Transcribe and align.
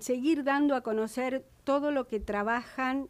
seguir 0.00 0.44
dando 0.44 0.74
a 0.74 0.82
conocer 0.82 1.44
todo 1.64 1.90
lo 1.90 2.06
que 2.06 2.20
trabajan, 2.20 3.08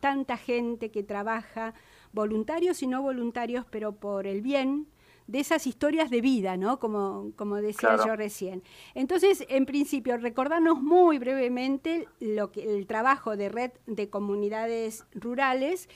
tanta 0.00 0.36
gente 0.36 0.90
que 0.90 1.02
trabaja, 1.02 1.74
voluntarios 2.12 2.82
y 2.82 2.86
no 2.86 3.02
voluntarios, 3.02 3.66
pero 3.70 3.96
por 3.96 4.26
el 4.26 4.40
bien 4.40 4.86
de 5.26 5.40
esas 5.40 5.66
historias 5.66 6.10
de 6.10 6.20
vida, 6.20 6.56
¿no? 6.56 6.78
Como, 6.78 7.32
como 7.36 7.56
decía 7.56 7.96
yo 8.04 8.14
recién. 8.14 8.62
Entonces, 8.94 9.44
en 9.48 9.64
principio, 9.64 10.16
recordarnos 10.18 10.82
muy 10.82 11.18
brevemente 11.18 12.06
lo 12.20 12.52
que, 12.52 12.76
el 12.76 12.86
trabajo 12.86 13.36
de 13.36 13.48
red 13.48 13.70
de 13.86 14.10
comunidades 14.10 15.04
rurales 15.14 15.88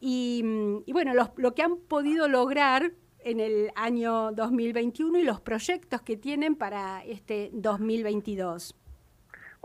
y, 0.00 0.44
bueno, 0.92 1.12
lo 1.14 1.54
que 1.54 1.62
han 1.62 1.76
podido 1.76 2.28
lograr 2.28 2.92
en 3.20 3.40
el 3.40 3.72
año 3.74 4.30
2021 4.32 5.18
y 5.18 5.24
los 5.24 5.40
proyectos 5.40 6.00
que 6.02 6.16
tienen 6.16 6.54
para 6.54 7.04
este 7.04 7.50
2022. 7.54 8.76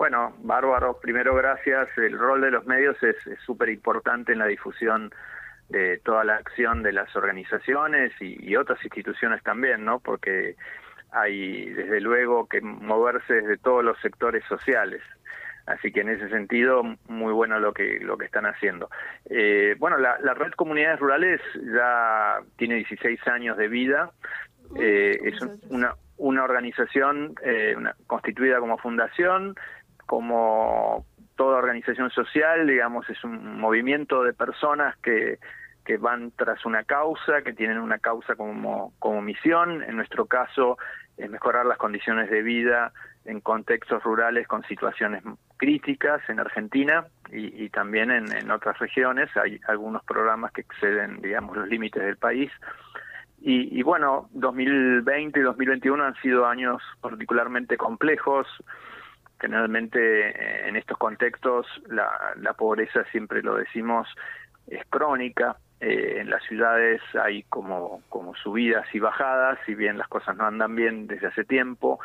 Bueno, 0.01 0.33
bárbaro. 0.39 0.99
Primero, 0.99 1.35
gracias. 1.35 1.87
El 1.95 2.17
rol 2.17 2.41
de 2.41 2.49
los 2.49 2.65
medios 2.65 2.97
es 3.03 3.15
súper 3.45 3.69
importante 3.69 4.31
en 4.31 4.39
la 4.39 4.47
difusión 4.47 5.13
de 5.69 5.99
toda 5.99 6.23
la 6.23 6.37
acción 6.37 6.81
de 6.81 6.91
las 6.91 7.15
organizaciones 7.15 8.11
y, 8.19 8.55
otras 8.55 8.83
instituciones 8.83 9.43
también, 9.43 9.85
¿no? 9.85 9.99
Porque 9.99 10.55
hay 11.11 11.69
desde 11.69 12.01
luego 12.01 12.47
que 12.47 12.61
moverse 12.61 13.31
desde 13.31 13.57
todos 13.57 13.83
los 13.83 13.95
sectores 13.99 14.43
sociales. 14.45 15.03
Así 15.67 15.91
que 15.91 16.01
en 16.01 16.09
ese 16.09 16.29
sentido, 16.29 16.81
muy 17.07 17.31
bueno 17.31 17.59
lo 17.59 17.71
que 17.71 17.99
lo 17.99 18.17
que 18.17 18.25
están 18.25 18.47
haciendo. 18.47 18.89
Eh, 19.29 19.75
bueno, 19.77 19.99
la, 19.99 20.17
red 20.33 20.53
Comunidades 20.53 20.99
Rurales 20.99 21.41
ya 21.75 22.39
tiene 22.57 22.77
16 22.77 23.19
años 23.27 23.55
de 23.55 23.67
vida. 23.67 24.09
Eh, 24.79 25.19
es 25.25 25.39
una, 25.69 25.93
una 26.21 26.43
organización 26.43 27.33
eh, 27.43 27.75
constituida 28.05 28.59
como 28.59 28.77
fundación, 28.77 29.55
como 30.11 31.05
toda 31.37 31.57
organización 31.57 32.09
social, 32.09 32.67
digamos, 32.67 33.09
es 33.09 33.23
un 33.23 33.61
movimiento 33.61 34.23
de 34.23 34.33
personas 34.33 34.97
que 34.97 35.39
que 35.85 35.97
van 35.97 36.31
tras 36.35 36.63
una 36.65 36.83
causa, 36.83 37.41
que 37.41 37.53
tienen 37.53 37.79
una 37.79 37.97
causa 37.97 38.35
como, 38.35 38.93
como 38.99 39.21
misión. 39.21 39.81
En 39.81 39.95
nuestro 39.95 40.27
caso, 40.27 40.77
es 41.17 41.27
mejorar 41.27 41.65
las 41.65 41.79
condiciones 41.79 42.29
de 42.29 42.43
vida 42.43 42.91
en 43.25 43.39
contextos 43.39 44.03
rurales 44.03 44.47
con 44.47 44.63
situaciones 44.63 45.23
críticas 45.57 46.21
en 46.29 46.39
Argentina 46.39 47.07
y, 47.31 47.67
también 47.69 48.11
en, 48.11 48.51
otras 48.51 48.77
regiones. 48.77 49.35
Hay 49.37 49.59
algunos 49.67 50.03
programas 50.03 50.51
que 50.51 50.61
exceden, 50.61 51.19
digamos, 51.21 51.57
los 51.57 51.67
límites 51.67 52.03
del 52.03 52.17
país. 52.17 52.51
Y, 53.41 53.79
y, 53.79 53.81
bueno, 53.81 54.29
2020 54.33 55.39
y 55.39 55.41
2021 55.41 56.03
han 56.03 56.15
sido 56.21 56.45
años 56.45 56.79
particularmente 57.01 57.75
complejos. 57.75 58.45
Generalmente 59.41 60.29
eh, 60.29 60.67
en 60.69 60.75
estos 60.75 60.97
contextos 60.99 61.65
la, 61.87 62.33
la 62.37 62.53
pobreza, 62.53 63.03
siempre 63.11 63.41
lo 63.41 63.55
decimos, 63.55 64.07
es 64.67 64.85
crónica, 64.89 65.57
eh, 65.81 66.19
en 66.19 66.29
las 66.29 66.43
ciudades 66.43 67.01
hay 67.19 67.41
como, 67.43 68.03
como 68.07 68.35
subidas 68.35 68.85
y 68.93 68.99
bajadas, 68.99 69.57
si 69.65 69.73
bien 69.73 69.97
las 69.97 70.07
cosas 70.07 70.37
no 70.37 70.45
andan 70.45 70.75
bien 70.75 71.07
desde 71.07 71.25
hace 71.25 71.43
tiempo, 71.43 71.99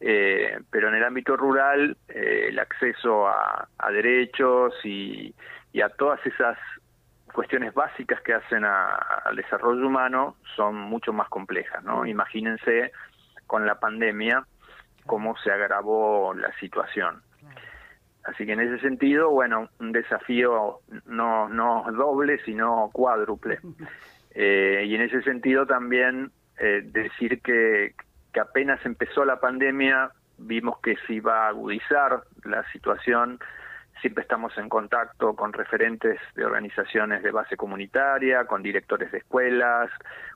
eh, 0.00 0.58
pero 0.70 0.88
en 0.88 0.96
el 0.96 1.04
ámbito 1.04 1.34
rural 1.34 1.96
el 2.08 2.58
acceso 2.58 3.26
a, 3.26 3.68
derechos 3.90 4.74
y, 4.84 5.34
a 5.82 5.88
todas 5.88 6.20
esas 6.26 6.58
cuestiones 7.32 7.72
básicas 7.72 8.20
que 8.20 8.34
hacen 8.34 8.64
al 8.64 9.36
desarrollo 9.36 9.86
humano 9.86 10.36
son 10.54 10.74
mucho 10.74 11.14
más 11.14 11.28
complejas, 11.30 11.82
¿no? 11.84 12.04
Imagínense 12.04 12.92
con 13.46 13.64
la 13.64 13.78
pandemia 13.78 14.44
cómo 15.06 15.36
se 15.38 15.50
agravó 15.50 16.34
la 16.34 16.52
situación. 16.58 17.22
Así 18.26 18.44
que 18.44 18.52
en 18.52 18.60
ese 18.60 18.80
sentido, 18.80 19.30
bueno, 19.30 19.68
un 19.78 19.92
desafío 19.92 20.80
no, 21.06 21.48
no 21.48 21.84
doble, 21.92 22.38
sino 22.44 22.90
cuádruple. 22.92 23.58
Eh, 24.38 24.84
y 24.86 24.94
en 24.94 25.00
ese 25.00 25.22
sentido 25.22 25.64
también 25.64 26.30
eh, 26.58 26.82
decir 26.84 27.40
que, 27.40 27.94
que 28.34 28.40
apenas 28.40 28.84
empezó 28.84 29.24
la 29.24 29.40
pandemia, 29.40 30.10
vimos 30.36 30.78
que 30.80 30.94
se 31.06 31.14
iba 31.14 31.46
a 31.46 31.48
agudizar 31.48 32.20
la 32.44 32.62
situación. 32.70 33.38
Siempre 34.02 34.20
estamos 34.20 34.52
en 34.58 34.68
contacto 34.68 35.34
con 35.34 35.54
referentes 35.54 36.20
de 36.34 36.44
organizaciones 36.44 37.22
de 37.22 37.30
base 37.30 37.56
comunitaria, 37.56 38.44
con 38.44 38.62
directores 38.62 39.10
de 39.10 39.18
escuelas, 39.18 39.90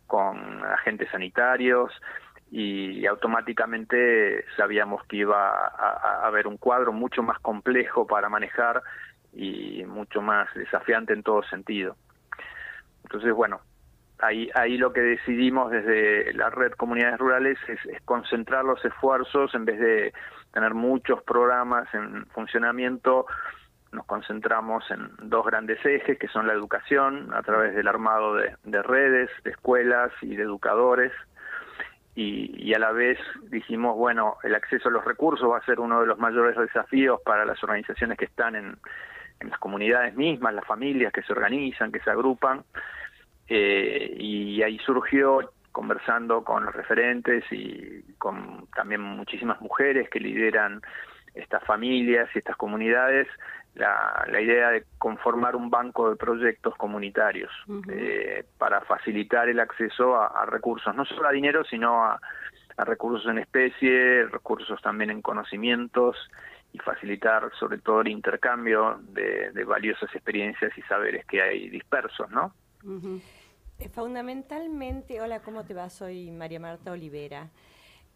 con 0.07 0.65
agentes 0.65 1.11
sanitarios 1.11 1.93
y 2.51 3.07
automáticamente 3.07 4.45
sabíamos 4.57 5.05
que 5.05 5.19
iba 5.19 5.51
a, 5.51 6.27
haber 6.27 6.49
un 6.49 6.57
cuadro 6.57 6.93
mucho 6.93 7.23
más 7.23 7.39
complejo 7.39 8.07
para 8.07 8.29
manejar 8.29 8.83
y 9.33 9.85
mucho 9.85 10.21
más 10.21 10.53
desafiante 10.55 11.13
en 11.13 11.23
todo 11.23 11.43
sentido. 11.45 11.97
Entonces, 13.05 13.33
bueno, 13.33 13.61
ahí, 14.19 14.51
ahí 14.55 14.77
lo 14.79 14.93
que 14.93 15.01
decidimos 15.01 15.71
desde 15.71 16.33
la 16.35 16.51
red 16.51 16.73
Comunidades 16.73 17.19
Rurales 17.19 17.59
es, 17.69 17.79
concentrar 18.05 18.65
los 18.65 18.85
esfuerzos 18.85 19.55
en 19.55 19.65
vez 19.65 19.79
de 19.79 20.13
tener 20.53 20.75
muchos 20.75 21.23
programas 21.23 21.93
en 21.95 22.27
funcionamiento, 22.27 23.27
nos 23.93 24.07
concentramos 24.07 24.89
en 24.91 25.11
dos 25.23 25.47
grandes 25.47 25.85
ejes, 25.85 26.19
que 26.19 26.29
son 26.29 26.49
la 26.49 26.53
educación, 26.53 27.33
a 27.33 27.43
través 27.43 27.75
del 27.75 27.87
armado 27.87 28.35
de 28.35 28.83
redes, 28.83 29.31
de 29.45 29.51
escuelas 29.51 30.11
y 30.23 30.35
de 30.37 30.43
educadores, 30.43 31.13
y, 32.15 32.75
a 32.75 32.79
la 32.79 32.93
vez 32.93 33.19
dijimos, 33.51 33.97
bueno, 33.97 34.37
el 34.43 34.55
acceso 34.55 34.89
a 34.89 34.93
los 34.93 35.05
recursos 35.05 35.49
va 35.51 35.59
a 35.59 35.65
ser 35.65 35.81
uno 35.81 36.01
de 36.01 36.07
los 36.07 36.19
mayores 36.19 36.57
desafíos 36.57 37.21
para 37.25 37.45
las 37.45 37.63
organizaciones 37.63 38.19
que 38.19 38.25
están 38.27 38.57
en, 38.57 38.77
las 39.41 39.59
comunidades 39.59 40.15
mismas, 40.17 40.53
las 40.53 40.67
familias 40.67 41.15
que 41.15 41.23
se 41.23 41.33
organizan, 41.33 41.91
que 41.91 42.01
se 42.01 42.11
agrupan, 42.11 42.63
eh, 43.49 44.15
y 44.19 44.63
ahí 44.63 44.79
surgió 44.85 45.51
conversando 45.73 46.45
con 46.45 46.67
los 46.67 46.75
referentes 46.75 47.45
y 47.51 48.03
con 48.19 48.67
también 48.75 49.01
muchísimas 49.01 49.59
mujeres 49.63 50.11
que 50.11 50.21
lideran 50.21 50.83
estas 51.35 51.65
familias 51.65 52.29
y 52.35 52.39
estas 52.39 52.57
comunidades, 52.57 53.29
la, 53.75 54.27
la 54.29 54.41
idea 54.41 54.71
de 54.71 54.85
conformar 54.99 55.55
un 55.57 55.71
banco 55.71 56.11
de 56.11 56.17
proyectos 56.17 56.75
comunitarios 56.77 57.51
eh, 57.89 58.45
para 58.59 58.81
facilitar 58.83 59.49
el 59.49 59.61
acceso 59.61 60.17
a, 60.17 60.45
recursos, 60.47 60.95
no 60.95 61.05
solo 61.05 61.29
a 61.29 61.33
dinero, 61.33 61.65
sino 61.65 62.05
a, 62.05 62.21
recursos 62.79 63.31
en 63.31 63.39
especie, 63.39 64.25
recursos 64.25 64.81
también 64.81 65.11
en 65.11 65.21
conocimientos 65.21 66.17
y 66.73 66.79
facilitar 66.79 67.51
sobre 67.59 67.79
todo 67.79 68.01
el 68.01 68.09
intercambio 68.09 69.01
de, 69.03 69.53
valiosas 69.65 70.09
experiencias 70.15 70.73
y 70.79 70.83
saberes 70.83 71.27
que 71.27 71.43
hay 71.43 71.69
dispersos, 71.69 72.31
¿no? 72.31 72.55
Eh, 73.79 73.89
fundamentalmente, 73.91 75.21
hola, 75.21 75.41
¿cómo 75.43 75.65
te 75.65 75.75
va? 75.75 75.91
Soy 75.91 76.31
María 76.31 76.59
Marta 76.59 76.91
Olivera. 76.91 77.51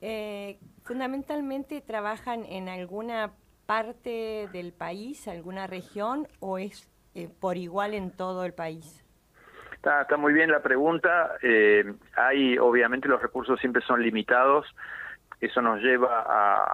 Eh, 0.00 0.58
fundamentalmente 0.82 1.80
trabajan 1.82 2.44
en 2.46 2.68
alguna 2.68 3.32
parte 3.66 4.48
del 4.52 4.72
país, 4.72 5.26
alguna 5.28 5.66
región, 5.66 6.28
o 6.40 6.58
es 6.58 6.90
eh, 7.14 7.28
por 7.40 7.56
igual 7.56 7.94
en 7.94 8.10
todo 8.10 8.44
el 8.44 8.52
país? 8.52 9.04
Está, 9.72 10.02
está 10.02 10.16
muy 10.16 10.32
bien 10.32 10.50
la 10.50 10.62
pregunta. 10.62 11.32
Eh, 11.42 11.84
hay, 12.16 12.58
obviamente, 12.58 13.08
los 13.08 13.20
recursos 13.20 13.60
siempre 13.60 13.82
son 13.82 14.02
limitados. 14.02 14.66
Eso 15.40 15.60
nos 15.60 15.80
lleva 15.80 16.24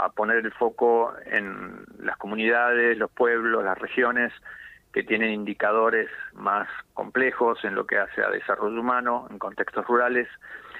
a, 0.04 0.08
poner 0.10 0.44
el 0.44 0.52
foco 0.52 1.12
en 1.26 1.84
las 1.98 2.16
comunidades, 2.18 2.96
los 2.96 3.10
pueblos, 3.10 3.64
las 3.64 3.78
regiones 3.78 4.32
que 4.92 5.02
tienen 5.02 5.32
indicadores 5.32 6.08
más 6.34 6.68
complejos 6.94 7.64
en 7.64 7.74
lo 7.74 7.86
que 7.86 7.98
hace 7.98 8.22
a 8.22 8.30
desarrollo 8.30 8.80
humano 8.80 9.26
en 9.30 9.38
contextos 9.38 9.86
rurales. 9.86 10.28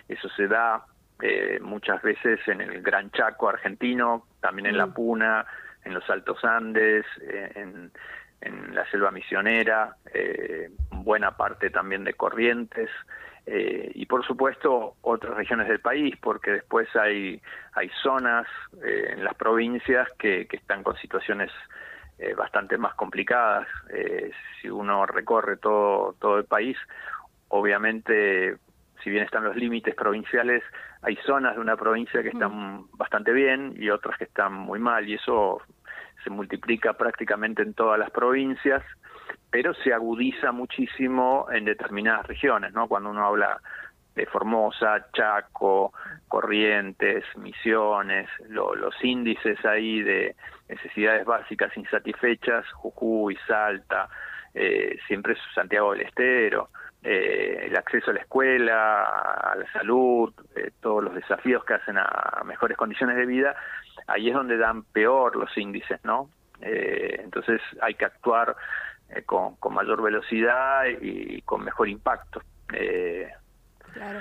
Eso 0.08 0.28
se 0.30 0.46
da 0.46 0.84
eh, 1.22 1.58
muchas 1.60 2.00
veces 2.02 2.40
en 2.46 2.60
el 2.60 2.82
Gran 2.82 3.10
Chaco 3.10 3.48
argentino, 3.48 4.26
también 4.40 4.66
en 4.66 4.78
la 4.78 4.86
mm. 4.86 4.94
Puna, 4.94 5.46
en 5.84 5.94
los 5.94 6.08
Altos 6.10 6.44
Andes, 6.44 7.04
eh, 7.22 7.52
en, 7.54 7.90
la 8.74 8.90
selva 8.90 9.10
misionera, 9.10 9.96
eh, 10.14 10.70
buena 10.90 11.36
parte 11.36 11.68
también 11.68 12.04
de 12.04 12.14
Corrientes, 12.14 12.88
eh, 13.44 13.90
y 13.94 14.06
por 14.06 14.24
supuesto 14.24 14.94
otras 15.02 15.34
regiones 15.34 15.68
del 15.68 15.80
país, 15.80 16.14
porque 16.22 16.52
después 16.52 16.88
hay, 16.96 17.42
hay 17.74 17.90
zonas 18.02 18.46
en 18.82 19.22
las 19.22 19.34
provincias 19.34 20.08
que, 20.18 20.46
que 20.46 20.56
están 20.56 20.82
con 20.82 20.96
situaciones 20.96 21.50
bastante 22.36 22.76
más 22.76 22.94
complicadas. 22.94 23.66
si 24.60 24.68
uno 24.68 25.06
recorre 25.06 25.56
todo, 25.56 26.14
todo 26.18 26.38
el 26.38 26.44
país, 26.44 26.76
obviamente 27.48 28.58
si 29.02 29.10
bien 29.10 29.24
están 29.24 29.44
los 29.44 29.56
límites 29.56 29.94
provinciales, 29.94 30.62
hay 31.02 31.16
zonas 31.26 31.54
de 31.54 31.60
una 31.60 31.76
provincia 31.76 32.22
que 32.22 32.28
están 32.28 32.84
bastante 32.92 33.32
bien 33.32 33.74
y 33.76 33.90
otras 33.90 34.18
que 34.18 34.24
están 34.24 34.52
muy 34.52 34.78
mal, 34.78 35.08
y 35.08 35.14
eso 35.14 35.60
se 36.22 36.30
multiplica 36.30 36.94
prácticamente 36.94 37.62
en 37.62 37.74
todas 37.74 37.98
las 37.98 38.10
provincias, 38.10 38.82
pero 39.50 39.74
se 39.74 39.92
agudiza 39.92 40.52
muchísimo 40.52 41.46
en 41.52 41.64
determinadas 41.64 42.26
regiones, 42.26 42.72
¿no? 42.72 42.88
Cuando 42.88 43.10
uno 43.10 43.26
habla 43.26 43.60
de 44.14 44.26
Formosa, 44.26 45.06
Chaco, 45.12 45.92
Corrientes, 46.28 47.24
Misiones, 47.36 48.28
los 48.48 48.94
índices 49.02 49.64
ahí 49.64 50.02
de 50.02 50.36
necesidades 50.68 51.24
básicas 51.24 51.76
insatisfechas, 51.76 52.66
Jujuy, 52.72 53.36
Salta, 53.46 54.08
eh, 54.54 54.98
siempre 55.06 55.36
Santiago 55.54 55.92
del 55.92 56.02
Estero, 56.02 56.70
eh, 57.02 57.66
el 57.66 57.76
acceso 57.76 58.10
a 58.10 58.14
la 58.14 58.20
escuela, 58.20 59.04
a 59.04 59.56
la 59.56 59.72
salud, 59.72 60.32
eh, 60.54 60.70
todos 60.80 61.02
los 61.02 61.14
desafíos 61.14 61.64
que 61.64 61.74
hacen 61.74 61.96
a 61.96 62.42
mejores 62.44 62.76
condiciones 62.76 63.16
de 63.16 63.26
vida, 63.26 63.56
ahí 64.10 64.28
es 64.28 64.34
donde 64.34 64.56
dan 64.56 64.82
peor 64.84 65.36
los 65.36 65.56
índices, 65.56 66.00
¿no? 66.04 66.28
entonces 66.62 67.58
hay 67.80 67.94
que 67.94 68.04
actuar 68.04 68.54
con, 69.24 69.56
con, 69.56 69.72
mayor 69.72 70.02
velocidad 70.02 70.84
y, 71.00 71.40
con 71.40 71.64
mejor 71.64 71.88
impacto. 71.88 72.42
claro. 73.94 74.20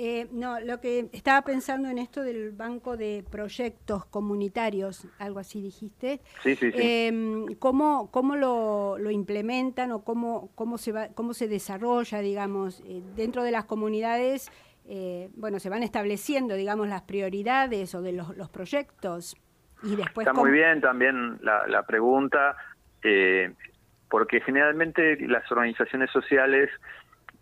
Eh, 0.00 0.28
no, 0.30 0.60
lo 0.60 0.80
que 0.80 1.08
estaba 1.12 1.42
pensando 1.42 1.88
en 1.88 1.98
esto 1.98 2.22
del 2.22 2.52
banco 2.52 2.96
de 2.96 3.24
proyectos 3.28 4.04
comunitarios, 4.04 5.08
algo 5.18 5.40
así 5.40 5.60
dijiste. 5.60 6.20
Sí, 6.40 6.54
sí, 6.54 6.70
sí. 6.70 6.78
Em, 6.80 7.56
¿Cómo, 7.56 8.08
cómo 8.12 8.36
lo, 8.36 8.96
lo, 8.96 9.10
implementan 9.10 9.90
o 9.90 10.04
cómo, 10.04 10.50
cómo, 10.54 10.78
se 10.78 10.92
va, 10.92 11.08
cómo 11.08 11.34
se 11.34 11.48
desarrolla, 11.48 12.20
digamos, 12.20 12.80
eh, 12.86 13.02
dentro 13.16 13.42
de 13.42 13.50
las 13.50 13.64
comunidades? 13.64 14.52
Eh, 14.88 15.28
bueno, 15.34 15.58
se 15.58 15.68
van 15.68 15.82
estableciendo, 15.82 16.54
digamos, 16.54 16.88
las 16.88 17.02
prioridades 17.02 17.94
o 17.94 18.02
de 18.02 18.12
los, 18.12 18.36
los 18.36 18.48
proyectos. 18.48 19.36
Y 19.82 19.94
después 19.96 20.26
Está 20.26 20.38
muy 20.38 20.50
bien 20.50 20.80
también 20.80 21.38
la, 21.42 21.66
la 21.68 21.84
pregunta, 21.84 22.56
porque 24.08 24.40
generalmente 24.40 25.16
las 25.28 25.50
organizaciones 25.52 26.10
sociales 26.10 26.70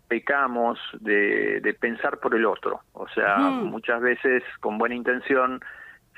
pecamos 0.07 0.79
de, 0.99 1.75
pensar 1.79 2.19
por 2.19 2.35
el 2.35 2.45
otro. 2.45 2.81
O 2.93 3.07
sea, 3.09 3.37
muchas 3.37 4.01
veces 4.01 4.43
con 4.59 4.77
buena 4.77 4.95
intención 4.95 5.59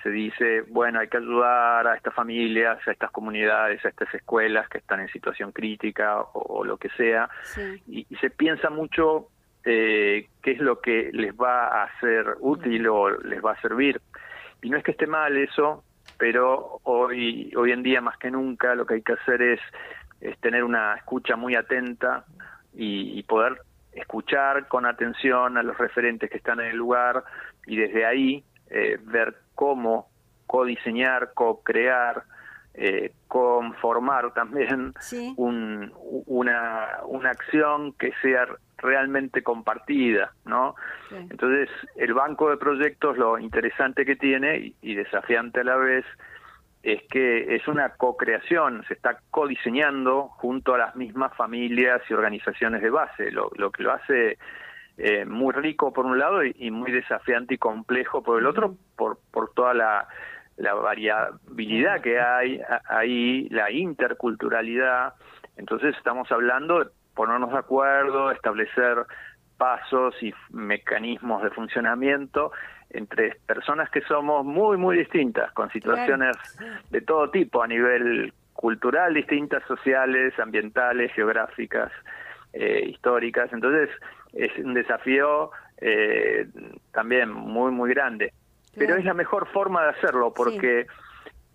se 0.03 0.09
dice, 0.09 0.61
bueno, 0.69 0.99
hay 0.99 1.09
que 1.09 1.17
ayudar 1.17 1.85
a 1.87 1.95
estas 1.95 2.13
familias, 2.13 2.79
a 2.87 2.91
estas 2.91 3.11
comunidades, 3.11 3.83
a 3.83 3.89
estas 3.89 4.13
escuelas 4.13 4.69
que 4.69 4.77
están 4.77 5.01
en 5.01 5.09
situación 5.09 5.51
crítica 5.51 6.21
o, 6.33 6.63
lo 6.63 6.77
que 6.77 6.89
sea, 6.91 7.29
y, 7.87 8.05
se 8.21 8.29
piensa 8.29 8.69
mucho 8.69 9.27
eh, 9.65 10.27
qué 10.41 10.51
es 10.51 10.59
lo 10.59 10.79
que 10.81 11.09
les 11.13 11.33
va 11.33 11.67
a 11.67 11.83
hacer 11.85 12.35
útil 12.39 12.87
o 12.87 13.09
les 13.09 13.43
va 13.43 13.53
a 13.53 13.61
servir. 13.61 14.01
Y 14.61 14.69
no 14.69 14.77
es 14.77 14.83
que 14.83 14.91
esté 14.91 15.07
mal 15.07 15.37
eso, 15.37 15.83
pero 16.17 16.79
hoy, 16.83 17.51
hoy 17.55 17.71
en 17.71 17.83
día 17.83 18.01
más 18.01 18.17
que 18.17 18.31
nunca 18.31 18.75
lo 18.75 18.85
que 18.85 18.95
hay 18.95 19.01
que 19.01 19.13
hacer 19.13 19.41
es, 19.41 19.59
tener 20.41 20.65
una 20.65 20.95
escucha 20.95 21.37
muy 21.37 21.55
atenta 21.55 22.25
y, 22.73 23.17
y 23.17 23.23
poder 23.23 23.61
escuchar 23.93 24.67
con 24.67 24.85
atención 24.85 25.57
a 25.57 25.63
los 25.63 25.77
referentes 25.77 26.29
que 26.29 26.37
están 26.37 26.59
en 26.59 26.67
el 26.67 26.77
lugar 26.77 27.23
y 27.65 27.77
desde 27.77 28.05
ahí 28.05 28.43
eh, 28.69 28.99
ver 29.01 29.35
cómo 29.55 30.09
codiseñar, 30.45 31.33
co-crear, 31.33 32.23
eh, 32.81 33.11
conformar 33.27 34.31
también 34.31 34.93
un, 35.35 35.91
una, 36.27 36.87
una 37.05 37.29
acción 37.29 37.91
que 37.91 38.13
sea 38.21 38.47
realmente 38.77 39.43
compartida, 39.43 40.31
¿no? 40.45 40.75
Entonces, 41.11 41.69
el 41.97 42.13
banco 42.13 42.49
de 42.49 42.55
proyectos, 42.55 43.17
lo 43.17 43.37
interesante 43.37 44.05
que 44.05 44.15
tiene 44.15 44.75
y 44.81 44.95
desafiante 44.95 45.59
a 45.59 45.63
la 45.65 45.75
vez, 45.75 46.05
es 46.81 47.03
que 47.11 47.53
es 47.53 47.67
una 47.67 47.89
co-creación, 47.89 48.85
se 48.87 48.93
está 48.93 49.19
codiseñando 49.29 50.29
junto 50.29 50.75
a 50.75 50.77
las 50.77 50.95
mismas 50.95 51.35
familias 51.35 52.01
y 52.09 52.13
organizaciones 52.13 52.81
de 52.81 52.91
base, 52.91 53.29
lo, 53.31 53.49
que 53.71 53.83
lo 53.83 53.91
hace 53.91 54.37
eh, 54.97 55.25
muy 55.25 55.51
rico 55.51 55.91
por 55.91 56.05
un 56.05 56.17
lado 56.17 56.45
y, 56.45 56.71
muy 56.71 56.93
desafiante 56.93 57.55
y 57.55 57.57
complejo 57.57 58.23
por 58.23 58.39
el 58.39 58.45
otro, 58.45 58.75
por, 58.95 59.19
por 59.31 59.51
toda 59.51 59.73
la, 59.73 60.07
la 60.59 60.73
variabilidad 60.73 62.01
que 62.01 62.19
hay 62.19 62.61
ahí, 62.87 63.47
la 63.49 63.71
interculturalidad. 63.71 65.13
Entonces 65.57 65.95
estamos 65.97 66.31
hablando 66.31 66.83
de 66.83 66.91
ponernos 67.15 67.51
de 67.51 67.57
acuerdo, 67.57 68.31
establecer 68.31 69.05
pasos 69.57 70.15
y 70.21 70.33
mecanismos 70.51 71.43
de 71.43 71.49
funcionamiento 71.51 72.51
entre 72.89 73.35
personas 73.45 73.89
que 73.89 74.01
somos 74.01 74.45
muy, 74.45 74.77
muy 74.77 74.97
distintas, 74.97 75.51
con 75.53 75.69
situaciones 75.71 76.35
de 76.89 77.01
todo 77.01 77.29
tipo, 77.29 77.61
a 77.61 77.67
nivel 77.67 78.33
cultural, 78.53 79.13
distintas, 79.13 79.63
sociales, 79.67 80.37
ambientales, 80.39 81.13
geográficas, 81.13 81.91
eh, 82.51 82.83
históricas. 82.87 83.51
Entonces, 83.53 83.89
es 84.33 84.51
un 84.57 84.73
desafío 84.73 85.51
eh, 85.77 86.47
también 86.91 87.31
muy, 87.31 87.71
muy 87.71 87.91
grande. 87.91 88.33
Pero 88.79 88.95
es 88.95 89.05
la 89.05 89.13
mejor 89.13 89.47
forma 89.49 89.83
de 89.83 89.89
hacerlo, 89.89 90.33
porque 90.33 90.87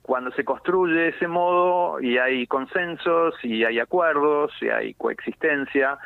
cuando 0.02 0.30
se 0.32 0.44
construye 0.44 0.94
de 0.94 1.08
ese 1.08 1.26
modo 1.26 2.00
y 2.00 2.18
hay 2.18 2.46
consensos 2.46 3.34
y 3.42 3.64
hay 3.64 3.78
acuerdos 3.78 4.52
y 4.60 4.68
hay 4.68 4.94
coexistencia, 4.94 5.98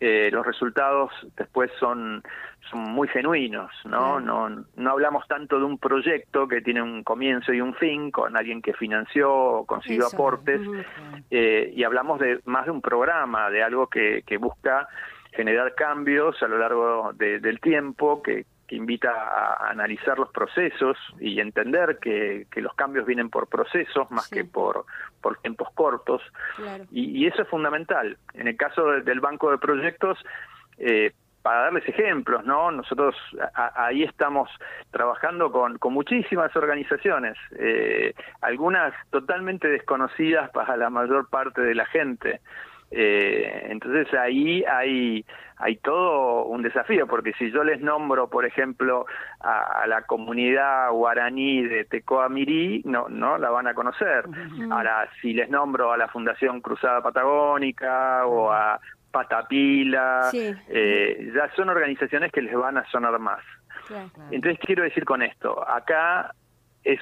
eh, 0.00 0.28
los 0.32 0.44
resultados 0.44 1.12
después 1.36 1.70
son, 1.78 2.22
son 2.68 2.80
muy 2.80 3.06
genuinos, 3.06 3.70
¿no? 3.84 4.18
¿no? 4.18 4.50
No 4.76 4.90
hablamos 4.90 5.26
tanto 5.28 5.58
de 5.58 5.64
un 5.64 5.78
proyecto 5.78 6.48
que 6.48 6.60
tiene 6.62 6.82
un 6.82 7.04
comienzo 7.04 7.52
y 7.52 7.60
un 7.60 7.74
fin 7.74 8.10
con 8.10 8.36
alguien 8.36 8.60
que 8.60 8.74
financió 8.74 9.32
o 9.32 9.66
consiguió 9.66 10.08
aportes, 10.08 10.60
eh, 11.30 11.72
y 11.74 11.84
hablamos 11.84 12.18
de 12.18 12.40
más 12.44 12.64
de 12.64 12.72
un 12.72 12.82
programa, 12.82 13.50
de 13.50 13.62
algo 13.62 13.86
que, 13.86 14.24
que 14.26 14.36
busca 14.36 14.88
generar 15.30 15.74
cambios 15.74 16.42
a 16.42 16.48
lo 16.48 16.58
largo 16.58 17.12
del 17.14 17.60
tiempo, 17.60 18.20
que 18.22 18.46
invita 18.74 19.10
a 19.10 19.70
analizar 19.70 20.18
los 20.18 20.30
procesos 20.30 20.96
y 21.20 21.40
entender 21.40 21.98
que, 22.00 22.46
que 22.50 22.60
los 22.60 22.74
cambios 22.74 23.06
vienen 23.06 23.30
por 23.30 23.48
procesos 23.48 24.10
más 24.10 24.28
que 24.28 24.44
por, 24.44 24.84
por 25.20 25.38
tiempos 25.38 25.68
cortos. 25.74 26.22
Y, 26.90 27.26
eso 27.26 27.42
es 27.42 27.48
fundamental. 27.48 28.18
En 28.34 28.48
el 28.48 28.56
caso 28.56 28.86
del 28.86 29.20
banco 29.20 29.50
de 29.50 29.58
proyectos, 29.58 30.18
eh, 30.78 31.12
para 31.44 31.64
darles 31.64 31.86
ejemplos, 31.86 32.42
¿no? 32.46 32.70
Nosotros 32.70 33.14
ahí 33.54 34.02
estamos 34.02 34.48
trabajando 34.90 35.52
con, 35.52 35.76
con 35.76 35.92
muchísimas 35.92 36.56
organizaciones, 36.56 37.36
eh, 37.58 38.14
algunas 38.40 38.94
totalmente 39.10 39.68
desconocidas 39.68 40.50
para 40.52 40.78
la 40.78 40.88
mayor 40.88 41.28
parte 41.28 41.60
de 41.60 41.74
la 41.74 41.84
gente. 41.84 42.40
Eh, 42.90 43.66
entonces 43.70 44.12
ahí 44.14 44.64
hay, 44.64 45.24
hay 45.56 45.76
todo 45.76 46.44
un 46.44 46.62
desafío, 46.62 47.06
porque 47.06 47.32
si 47.34 47.50
yo 47.50 47.64
les 47.64 47.80
nombro, 47.80 48.28
por 48.28 48.44
ejemplo, 48.44 49.06
a, 49.40 49.86
la 49.86 50.02
comunidad 50.02 50.90
guaraní 50.92 51.62
de 51.62 51.84
Tecoamirí, 51.84 52.82
no, 52.84 53.08
no 53.08 53.38
la 53.38 53.50
van 53.50 53.66
a 53.66 53.74
conocer. 53.74 54.24
Ahora, 54.70 55.08
si 55.20 55.32
les 55.32 55.50
nombro 55.50 55.92
a 55.92 55.96
la 55.96 56.08
Fundación 56.08 56.60
Cruzada 56.60 57.02
Patagónica 57.02 58.26
o 58.26 58.52
a 58.52 58.80
Patapila, 59.10 60.30
eh, 60.32 61.32
ya 61.34 61.48
son 61.54 61.68
organizaciones 61.68 62.32
que 62.32 62.42
les 62.42 62.54
van 62.54 62.78
a 62.78 62.90
sonar 62.90 63.18
más. 63.18 63.40
Entonces 64.30 64.58
quiero 64.64 64.82
decir 64.82 65.04
con 65.04 65.22
esto, 65.22 65.66
acá 65.68 66.34
es 66.82 67.00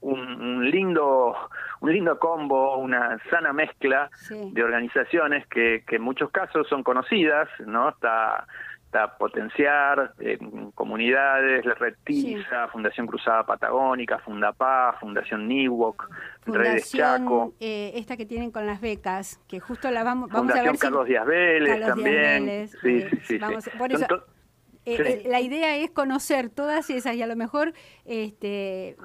un, 0.00 0.70
lindo 0.70 1.34
un 1.80 1.92
lindo 1.92 2.18
combo, 2.18 2.76
una 2.78 3.18
sana 3.30 3.52
mezcla 3.52 4.10
de 4.30 4.62
organizaciones 4.62 5.46
que, 5.46 5.84
que 5.86 5.96
en 5.96 6.02
muchos 6.02 6.30
casos 6.30 6.66
son 6.68 6.82
conocidas, 6.82 7.48
¿no? 7.66 7.90
Está 7.90 8.46
está 8.88 9.18
Potenciar, 9.18 10.14
eh, 10.18 10.38
comunidades, 10.74 11.64
la 11.66 11.74
Red 11.74 11.96
TISA, 12.04 12.68
Fundación 12.68 13.06
Cruzada 13.06 13.44
Patagónica, 13.44 14.18
Fundapá, 14.18 14.96
Fundación 14.98 15.46
Niwok, 15.46 16.08
Redes 16.46 16.90
Chaco. 16.90 17.52
Eh, 17.60 17.92
esta 17.96 18.16
que 18.16 18.24
tienen 18.24 18.50
con 18.50 18.66
las 18.66 18.80
becas, 18.80 19.40
que 19.46 19.60
justo 19.60 19.90
la 19.90 20.04
vamos, 20.04 20.30
vamos 20.30 20.54
a 20.54 20.62
ver 20.62 20.78
Carlos 20.78 21.06
Díaz 21.06 21.26
Vélez 21.26 21.86
también. 21.86 22.68
sí, 22.68 22.88
eh, 22.88 23.10
sí, 23.24 23.38
sí, 23.38 23.40
por 23.76 23.92
eso, 23.92 24.06
eh, 24.94 25.22
eh, 25.24 25.28
la 25.28 25.40
idea 25.40 25.76
es 25.76 25.90
conocer 25.90 26.50
todas 26.50 26.90
esas 26.90 27.14
y 27.16 27.22
a 27.22 27.26
lo 27.26 27.36
mejor 27.36 27.74
este, 28.04 28.96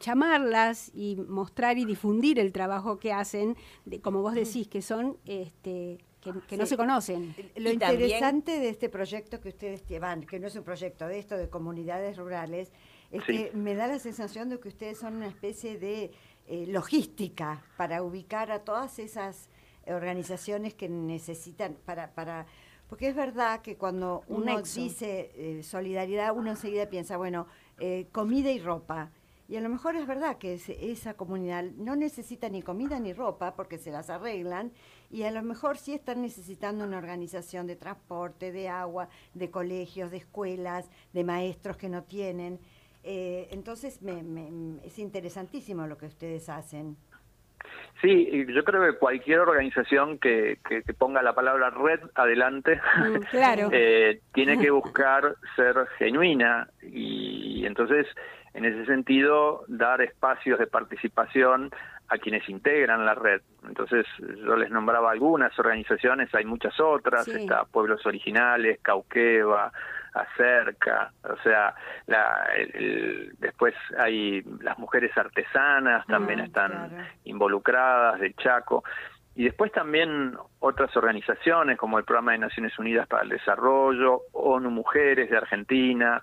llamarlas 0.00 0.90
y 0.94 1.16
mostrar 1.16 1.78
y 1.78 1.84
difundir 1.84 2.38
el 2.38 2.52
trabajo 2.52 2.98
que 2.98 3.12
hacen, 3.12 3.56
de, 3.84 4.00
como 4.00 4.22
vos 4.22 4.34
decís, 4.34 4.68
que 4.68 4.82
son 4.82 5.16
este, 5.24 5.98
que, 6.20 6.56
no 6.56 6.66
se 6.66 6.76
conocen. 6.76 7.34
Lo 7.56 7.70
interesante 7.70 8.58
de 8.58 8.68
este 8.68 8.88
proyecto 8.88 9.40
que 9.40 9.48
ustedes 9.48 9.86
llevan, 9.86 10.24
que 10.24 10.38
no 10.38 10.48
es 10.48 10.56
un 10.56 10.64
proyecto 10.64 11.06
de 11.06 11.18
esto 11.18 11.36
de 11.36 11.48
comunidades 11.48 12.16
rurales, 12.16 12.72
es 13.10 13.24
que 13.24 13.50
me 13.54 13.74
da 13.74 13.86
la 13.86 13.98
sensación 13.98 14.48
de 14.48 14.60
que 14.60 14.68
ustedes 14.68 14.98
son 14.98 15.16
una 15.16 15.26
especie 15.26 15.78
de 15.78 16.12
eh, 16.46 16.66
logística 16.66 17.64
para 17.76 18.02
ubicar 18.02 18.52
a 18.52 18.60
todas 18.60 18.98
esas 18.98 19.48
organizaciones 19.86 20.74
que 20.74 20.88
necesitan 20.88 21.76
para, 21.84 22.12
para 22.14 22.46
porque 22.90 23.08
es 23.08 23.14
verdad 23.14 23.62
que 23.62 23.76
cuando 23.76 24.24
uno 24.26 24.60
dice 24.62 25.30
eh, 25.36 25.62
solidaridad, 25.62 26.36
uno 26.36 26.50
enseguida 26.50 26.90
piensa, 26.90 27.16
bueno, 27.16 27.46
eh, 27.78 28.08
comida 28.10 28.50
y 28.50 28.58
ropa. 28.58 29.12
Y 29.48 29.56
a 29.56 29.60
lo 29.60 29.68
mejor 29.68 29.94
es 29.94 30.08
verdad 30.08 30.38
que 30.38 30.54
esa 30.54 31.14
comunidad 31.14 31.64
no 31.76 31.94
necesita 31.94 32.48
ni 32.48 32.62
comida 32.62 32.98
ni 32.98 33.12
ropa 33.12 33.54
porque 33.54 33.78
se 33.78 33.92
las 33.92 34.10
arreglan 34.10 34.72
y 35.08 35.22
a 35.22 35.30
lo 35.30 35.42
mejor 35.42 35.78
sí 35.78 35.94
están 35.94 36.22
necesitando 36.22 36.84
una 36.84 36.98
organización 36.98 37.68
de 37.68 37.76
transporte, 37.76 38.50
de 38.50 38.68
agua, 38.68 39.08
de 39.34 39.50
colegios, 39.50 40.10
de 40.10 40.18
escuelas, 40.18 40.90
de 41.12 41.24
maestros 41.24 41.76
que 41.76 41.88
no 41.88 42.02
tienen. 42.02 42.58
Eh, 43.04 43.48
entonces 43.52 44.02
me, 44.02 44.20
es 44.84 44.98
interesantísimo 44.98 45.86
lo 45.86 45.96
que 45.96 46.06
ustedes 46.06 46.48
hacen. 46.48 46.96
Sí, 48.00 48.46
yo 48.48 48.64
creo 48.64 48.82
que 48.86 48.98
cualquier 48.98 49.40
organización 49.40 50.18
que, 50.18 50.58
que, 50.66 50.82
ponga 50.94 51.22
la 51.22 51.34
palabra 51.34 51.70
red 51.70 52.00
adelante 52.14 52.80
mm, 52.96 53.16
claro. 53.30 53.68
eh, 53.72 54.20
tiene 54.32 54.58
que 54.58 54.70
buscar 54.70 55.36
ser 55.54 55.86
genuina 55.98 56.68
y 56.82 57.64
entonces 57.66 58.06
en 58.54 58.64
ese 58.64 58.86
sentido 58.86 59.64
dar 59.68 60.00
espacios 60.00 60.58
de 60.58 60.66
participación 60.66 61.70
a 62.08 62.18
quienes 62.18 62.48
integran 62.48 63.06
la 63.06 63.14
red. 63.14 63.42
Entonces 63.68 64.04
yo 64.18 64.56
les 64.56 64.70
nombraba 64.70 65.12
algunas 65.12 65.56
organizaciones, 65.58 66.34
hay 66.34 66.44
muchas 66.44 66.78
otras, 66.80 67.28
está 67.28 67.64
Pueblos 67.64 68.04
Originales, 68.04 68.80
Cauqueva, 68.82 69.72
Acerca, 70.12 71.12
o 71.22 71.36
sea, 71.42 71.74
la, 72.06 72.48
después 73.38 73.74
hay 73.96 74.42
las 74.60 74.76
mujeres 74.78 75.16
artesanas 75.16 76.04
también 76.06 76.40
ah, 76.40 76.44
están 76.44 77.08
involucradas 77.24 78.18
de 78.18 78.34
Chaco 78.34 78.82
y 79.36 79.44
después 79.44 79.70
también 79.72 80.36
otras 80.58 80.94
organizaciones 80.96 81.78
como 81.78 81.98
el 81.98 82.04
Programa 82.04 82.32
de 82.32 82.38
Naciones 82.38 82.78
Unidas 82.78 83.06
para 83.06 83.22
el 83.22 83.28
Desarrollo, 83.28 84.22
ONU 84.32 84.70
Mujeres 84.70 85.30
de 85.30 85.36
Argentina, 85.36 86.22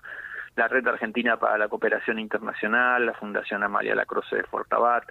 la 0.54 0.68
Red 0.68 0.86
Argentina 0.86 1.38
para 1.38 1.56
la 1.56 1.68
Cooperación 1.68 2.18
Internacional, 2.18 3.06
la 3.06 3.14
Fundación 3.14 3.62
Amalia 3.62 3.94
Lacroce 3.94 4.36
de 4.36 4.42
Fortabat. 4.44 5.04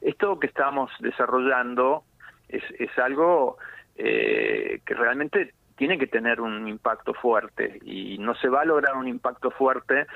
Esto 0.00 0.38
que 0.38 0.46
estamos 0.46 0.90
desarrollando 1.00 2.04
es, 2.48 2.62
es 2.78 2.96
algo 2.98 3.58
eh, 3.96 4.80
que 4.86 4.94
realmente 4.94 5.54
tiene 5.76 5.98
que 5.98 6.06
tener 6.06 6.40
un 6.40 6.68
impacto 6.68 7.14
fuerte 7.14 7.80
y 7.84 8.18
no 8.18 8.34
se 8.34 8.48
va 8.48 8.62
a 8.62 8.64
lograr 8.64 8.96
un 8.96 9.08
impacto 9.08 9.50
fuerte 9.50 10.06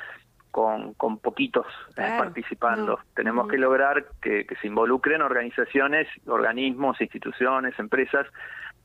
con, 0.57 0.95
con 0.95 1.19
poquitos 1.19 1.67
eh, 1.99 2.15
participando. 2.19 2.99
Tenemos 3.15 3.47
que 3.47 3.59
lograr 3.59 4.07
que, 4.23 4.47
se 4.59 4.67
involucren 4.67 5.21
organizaciones, 5.21 6.09
organismos, 6.27 6.99
instituciones, 7.01 7.79
empresas 7.79 8.27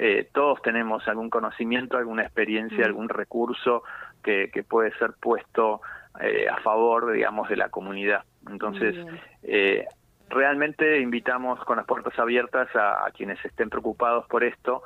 Eh, 0.00 0.28
todos 0.32 0.62
tenemos 0.62 1.06
algún 1.08 1.28
conocimiento, 1.28 1.98
alguna 1.98 2.22
experiencia, 2.22 2.86
algún 2.86 3.08
recurso 3.08 3.82
que, 4.22 4.48
que 4.52 4.62
puede 4.62 4.92
ser 4.98 5.14
puesto 5.20 5.80
eh, 6.20 6.48
a 6.48 6.56
favor, 6.58 7.12
digamos, 7.12 7.48
de 7.48 7.56
la 7.56 7.68
comunidad. 7.68 8.24
Entonces, 8.48 8.96
eh, 9.42 9.86
realmente 10.28 11.00
invitamos 11.00 11.62
con 11.64 11.76
las 11.76 11.86
puertas 11.86 12.18
abiertas 12.18 12.68
a, 12.74 13.08
quienes 13.12 13.44
estén 13.44 13.70
preocupados 13.70 14.26
por 14.26 14.42
esto 14.42 14.82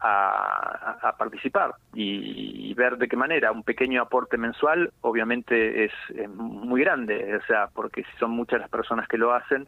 a, 0.00 1.14
participar 1.18 1.74
y, 1.94 2.72
ver 2.74 2.96
de 2.96 3.08
qué 3.08 3.16
manera. 3.16 3.50
Un 3.50 3.64
pequeño 3.64 4.02
aporte 4.02 4.36
mensual 4.36 4.92
obviamente 5.00 5.84
es, 5.84 5.92
muy 6.28 6.82
grande, 6.82 7.36
o 7.36 7.46
sea, 7.46 7.68
porque 7.74 8.04
si 8.04 8.18
son 8.18 8.30
muchas 8.30 8.60
las 8.60 8.70
personas 8.70 9.08
que 9.08 9.18
lo 9.18 9.32
hacen, 9.32 9.66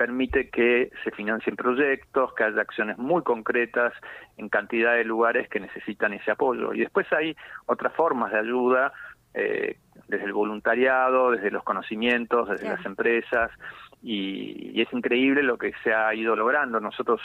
permite 0.00 0.48
que 0.48 0.90
se 1.04 1.10
financien 1.10 1.56
proyectos, 1.56 2.32
que 2.32 2.44
haya 2.44 2.62
acciones 2.62 2.96
muy 2.96 3.22
concretas 3.22 3.92
en 4.38 4.48
cantidad 4.48 4.94
de 4.94 5.04
lugares 5.04 5.46
que 5.50 5.60
necesitan 5.60 6.14
ese 6.14 6.30
apoyo. 6.30 6.72
Y 6.72 6.80
después 6.80 7.06
hay 7.12 7.36
otras 7.66 7.92
formas 7.92 8.32
de 8.32 8.38
ayuda, 8.38 8.94
eh, 9.34 9.76
desde 10.08 10.24
el 10.24 10.32
voluntariado, 10.32 11.32
desde 11.32 11.50
los 11.50 11.62
conocimientos, 11.64 12.48
desde 12.48 12.70
las 12.70 12.82
empresas, 12.86 13.50
y, 14.02 14.80
es 14.80 14.90
increíble 14.94 15.42
lo 15.42 15.58
que 15.58 15.74
se 15.84 15.92
ha 15.92 16.14
ido 16.14 16.34
logrando. 16.34 16.80
Nosotros 16.80 17.20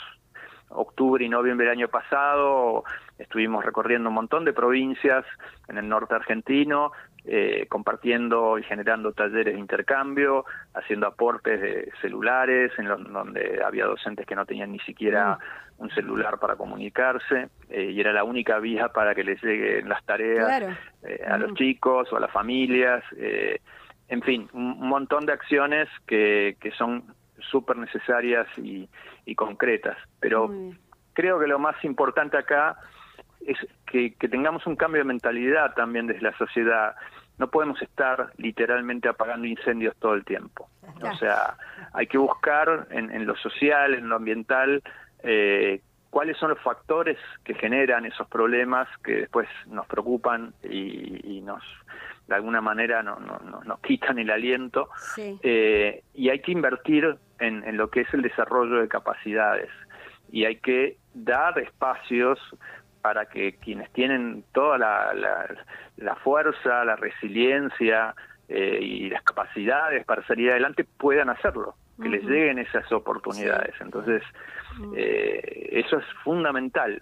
octubre 0.68 1.24
y 1.24 1.30
noviembre 1.30 1.64
del 1.64 1.78
año 1.78 1.88
pasado 1.88 2.84
estuvimos 3.16 3.64
recorriendo 3.64 4.10
un 4.10 4.16
montón 4.16 4.44
de 4.44 4.52
provincias 4.52 5.24
en 5.68 5.78
el 5.78 5.88
norte 5.88 6.14
argentino, 6.14 6.92
eh, 7.26 7.66
compartiendo 7.68 8.58
y 8.58 8.62
generando 8.62 9.12
talleres 9.12 9.54
de 9.54 9.60
intercambio, 9.60 10.44
haciendo 10.74 11.06
aportes 11.06 11.60
de 11.60 11.92
celulares, 12.00 12.72
en 12.78 12.86
donde 12.86 13.60
había 13.64 13.86
docentes 13.86 14.26
que 14.26 14.34
no 14.34 14.46
tenían 14.46 14.72
ni 14.72 14.78
siquiera 14.80 15.38
mm. 15.78 15.82
un 15.82 15.90
celular 15.90 16.38
para 16.38 16.56
comunicarse 16.56 17.48
eh, 17.68 17.90
y 17.90 18.00
era 18.00 18.12
la 18.12 18.24
única 18.24 18.58
vía 18.58 18.88
para 18.88 19.14
que 19.14 19.24
les 19.24 19.42
lleguen 19.42 19.88
las 19.88 20.04
tareas 20.04 20.76
eh, 21.02 21.24
a 21.26 21.36
los 21.38 21.52
mm. 21.52 21.54
chicos 21.54 22.12
o 22.12 22.16
a 22.16 22.20
las 22.20 22.30
familias 22.30 23.02
en 24.08 24.22
fin, 24.22 24.48
un 24.52 24.88
montón 24.88 25.26
de 25.26 25.32
acciones 25.32 25.88
que, 26.06 26.56
que 26.60 26.70
son 26.70 27.02
súper 27.50 27.76
necesarias 27.76 28.46
y, 28.56 28.88
concretas. 29.34 29.96
Pero 30.20 30.50
creo 31.12 31.38
que 31.40 31.46
lo 31.46 31.58
más 31.58 31.82
importante 31.84 32.38
acá 32.38 32.78
es 33.44 33.58
que, 33.86 34.14
tengamos 34.30 34.66
un 34.66 34.76
cambio 34.76 35.00
de 35.00 35.04
mentalidad 35.04 35.74
también 35.74 36.06
desde 36.06 36.22
la 36.22 36.36
sociedad. 36.38 36.94
No 37.38 37.48
podemos 37.48 37.80
estar 37.82 38.32
literalmente 38.38 39.08
apagando 39.08 39.46
incendios 39.46 39.94
todo 39.96 40.14
el 40.14 40.24
tiempo. 40.24 40.68
O 41.02 41.16
sea, 41.16 41.56
hay 41.92 42.06
que 42.06 42.18
buscar 42.18 42.88
en, 42.90 43.26
lo 43.26 43.36
social, 43.36 43.94
en 43.94 44.08
lo 44.08 44.16
ambiental, 44.16 44.82
eh, 45.22 45.80
cuáles 46.10 46.38
son 46.38 46.50
los 46.50 46.60
factores 46.60 47.18
que 47.44 47.54
generan 47.54 48.06
esos 48.06 48.26
problemas 48.28 48.88
que 49.04 49.16
después 49.16 49.48
nos 49.66 49.86
preocupan 49.86 50.54
y, 50.62 51.42
nos 51.42 51.62
de 52.26 52.34
alguna 52.34 52.60
manera 52.60 53.02
no, 53.02 53.18
nos 53.20 53.80
quitan 53.80 54.18
el 54.18 54.30
aliento. 54.30 54.88
Eh, 55.42 56.02
y 56.14 56.28
hay 56.30 56.40
que 56.40 56.52
invertir 56.52 57.16
en, 57.38 57.76
lo 57.76 57.90
que 57.90 58.00
es 58.00 58.14
el 58.14 58.22
desarrollo 58.22 58.80
de 58.80 58.88
capacidades. 58.88 59.68
Y 60.32 60.44
hay 60.44 60.56
que 60.56 60.96
dar 61.14 61.58
espacios 61.58 62.38
para 63.06 63.26
que 63.26 63.54
quienes 63.58 63.88
tienen 63.92 64.42
toda 64.52 64.78
la, 64.78 65.14
la, 65.96 66.16
fuerza, 66.16 66.84
la 66.84 66.96
resiliencia 66.96 68.16
eh, 68.48 68.80
y 68.82 69.10
las 69.10 69.22
capacidades 69.22 70.04
para 70.04 70.26
salir 70.26 70.50
adelante 70.50 70.82
puedan 70.82 71.30
hacerlo, 71.30 71.76
que 72.02 72.08
les 72.08 72.24
lleguen 72.24 72.58
esas 72.58 72.90
oportunidades. 72.90 73.76
Entonces, 73.80 74.24
eh, 74.96 75.68
eso 75.70 75.98
es 75.98 76.04
fundamental. 76.24 77.00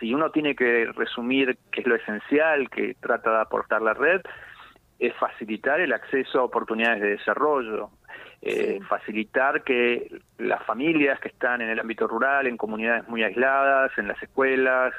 Si 0.00 0.14
uno 0.14 0.30
tiene 0.30 0.56
que 0.56 0.86
resumir 0.96 1.58
qué 1.70 1.82
es 1.82 1.86
lo 1.86 1.96
esencial 1.96 2.70
que 2.70 2.96
trata 2.98 3.32
de 3.32 3.40
aportar 3.42 3.82
la 3.82 3.92
red, 3.92 4.22
es 4.98 5.14
facilitar 5.16 5.80
el 5.80 5.92
acceso 5.92 6.40
a 6.40 6.44
oportunidades 6.44 7.02
de 7.02 7.10
desarrollo, 7.10 7.90
eh, 8.40 8.80
facilitar 8.88 9.62
que 9.62 10.20
las 10.38 10.64
familias 10.64 11.20
que 11.20 11.28
están 11.28 11.60
en 11.60 11.68
el 11.68 11.78
ámbito 11.78 12.08
rural, 12.08 12.48
en 12.48 12.56
comunidades 12.56 13.06
muy 13.06 13.22
aisladas, 13.22 13.92
en 13.98 14.08
las 14.08 14.20
escuelas, 14.20 14.92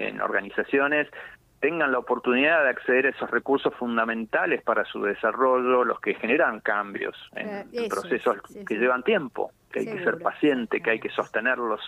en 0.00 0.20
organizaciones, 0.20 1.08
tengan 1.60 1.92
la 1.92 1.98
oportunidad 1.98 2.64
de 2.64 2.70
acceder 2.70 3.06
a 3.06 3.10
esos 3.10 3.30
recursos 3.30 3.74
fundamentales 3.74 4.62
para 4.62 4.84
su 4.84 5.02
desarrollo, 5.02 5.84
los 5.84 6.00
que 6.00 6.14
generan 6.14 6.60
cambios 6.60 7.16
en, 7.36 7.68
eh, 7.72 7.88
procesos 7.88 8.38
que 8.66 8.74
llevan 8.76 9.02
tiempo, 9.02 9.52
que 9.70 9.80
hay 9.80 9.86
que 9.86 10.02
ser 10.02 10.18
paciente, 10.18 10.80
que 10.80 10.90
hay 10.90 11.00
que 11.00 11.10
sostenerlos. 11.10 11.80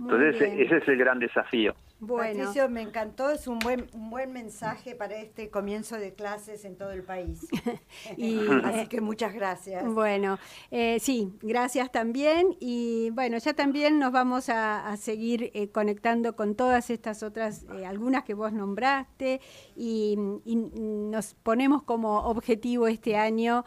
Entonces 0.00 0.40
ese 0.40 0.78
es 0.78 0.88
el 0.88 0.96
gran 0.96 1.18
desafío. 1.18 1.74
Bueno. 1.98 2.38
Patricio, 2.40 2.68
me 2.68 2.82
encantó, 2.82 3.30
es 3.30 3.46
un 3.46 3.58
buen, 3.58 3.88
un 3.94 4.10
buen 4.10 4.30
mensaje 4.30 4.94
para 4.94 5.16
este 5.16 5.48
comienzo 5.48 5.96
de 5.96 6.12
clases 6.12 6.66
en 6.66 6.76
todo 6.76 6.90
el 6.90 7.02
país. 7.02 7.46
y, 8.18 8.38
Así 8.64 8.86
que 8.88 9.00
muchas 9.00 9.32
gracias. 9.32 9.82
Bueno, 9.86 10.38
eh, 10.70 10.98
sí, 11.00 11.32
gracias 11.40 11.90
también. 11.90 12.54
Y 12.60 13.08
bueno, 13.10 13.38
ya 13.38 13.54
también 13.54 13.98
nos 13.98 14.12
vamos 14.12 14.50
a, 14.50 14.94
seguir 14.98 15.50
eh, 15.54 15.70
conectando 15.70 16.36
con 16.36 16.54
todas 16.54 16.90
estas 16.90 17.22
otras, 17.22 17.64
eh, 17.74 17.86
algunas 17.86 18.24
que 18.24 18.34
vos 18.34 18.52
nombraste, 18.52 19.40
y, 19.74 20.16
nos 20.16 21.34
ponemos 21.34 21.82
como 21.82 22.20
objetivo 22.20 22.88
este 22.88 23.16
año 23.16 23.64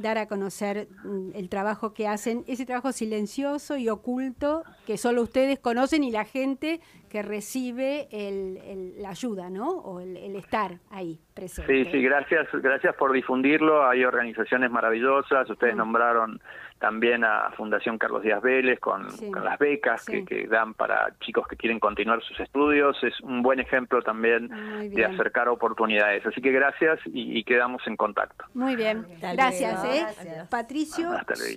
dar 0.00 0.18
a 0.18 0.26
conocer 0.26 0.88
mm, 1.04 1.30
el 1.34 1.48
trabajo 1.48 1.92
que 1.92 2.06
hacen, 2.06 2.44
ese 2.46 2.64
trabajo 2.66 2.92
silencioso 2.92 3.76
y 3.76 3.88
oculto 3.88 4.64
que 4.86 4.98
solo 4.98 5.22
ustedes 5.22 5.58
conocen 5.58 6.04
y 6.04 6.10
la 6.10 6.24
gente 6.24 6.80
que 7.08 7.22
recibe 7.22 8.08
el, 8.10 9.00
la 9.00 9.10
ayuda, 9.10 9.50
¿no? 9.50 9.70
O 9.70 10.00
el, 10.00 10.16
estar 10.36 10.80
ahí 10.90 11.20
presente. 11.32 11.84
Sí, 11.84 11.90
sí, 11.90 12.02
gracias, 12.02 12.48
gracias 12.52 12.94
por 12.96 13.12
difundirlo. 13.12 13.86
Hay 13.88 14.04
organizaciones 14.04 14.70
maravillosas. 14.70 15.48
Ustedes 15.48 15.74
mm. 15.74 15.78
nombraron 15.78 16.40
también 16.82 17.22
a 17.22 17.52
Fundación 17.56 17.96
Carlos 17.96 18.24
Díaz 18.24 18.42
Vélez 18.42 18.80
con, 18.80 19.06
las 19.06 19.56
becas 19.56 20.04
que, 20.04 20.48
dan 20.48 20.74
para 20.74 21.14
chicos 21.20 21.46
que 21.46 21.54
quieren 21.54 21.78
continuar 21.78 22.20
sus 22.24 22.40
estudios. 22.40 22.96
Es 23.04 23.20
un 23.20 23.40
buen 23.40 23.60
ejemplo 23.60 24.02
también 24.02 24.50
de 24.90 25.04
acercar 25.04 25.48
oportunidades. 25.48 26.26
Así 26.26 26.40
que 26.42 26.50
gracias 26.50 26.98
y, 27.04 27.44
quedamos 27.44 27.86
en 27.86 27.96
contacto. 27.96 28.46
Muy 28.54 28.74
bien, 28.74 29.06
gracias. 29.20 29.84
¿eh? 29.84 30.44
Patricio, 30.50 31.10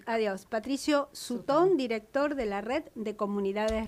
adiós. 0.05 0.45
Patricio 0.45 1.09
Sutón, 1.11 1.75
director 1.75 2.35
de 2.35 2.45
la 2.45 2.61
Red 2.61 2.83
de 2.93 3.15
Comunidades 3.15 3.83